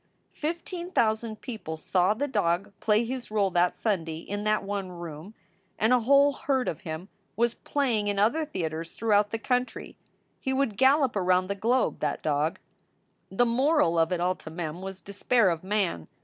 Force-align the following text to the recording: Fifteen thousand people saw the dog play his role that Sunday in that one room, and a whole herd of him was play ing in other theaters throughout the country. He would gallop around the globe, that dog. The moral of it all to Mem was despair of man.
Fifteen 0.33 0.89
thousand 0.89 1.41
people 1.41 1.77
saw 1.77 2.15
the 2.15 2.27
dog 2.27 2.73
play 2.79 3.05
his 3.05 3.29
role 3.29 3.51
that 3.51 3.77
Sunday 3.77 4.17
in 4.17 4.43
that 4.45 4.63
one 4.63 4.89
room, 4.89 5.35
and 5.77 5.93
a 5.93 5.99
whole 5.99 6.31
herd 6.33 6.67
of 6.67 6.81
him 6.81 7.07
was 7.35 7.53
play 7.53 7.99
ing 7.99 8.07
in 8.07 8.17
other 8.17 8.43
theaters 8.43 8.93
throughout 8.93 9.29
the 9.29 9.37
country. 9.37 9.95
He 10.39 10.53
would 10.53 10.75
gallop 10.75 11.15
around 11.15 11.49
the 11.49 11.53
globe, 11.53 11.99
that 11.99 12.23
dog. 12.23 12.57
The 13.29 13.45
moral 13.45 13.99
of 13.99 14.11
it 14.11 14.19
all 14.19 14.33
to 14.37 14.49
Mem 14.49 14.81
was 14.81 15.01
despair 15.01 15.51
of 15.51 15.63
man. 15.63 16.07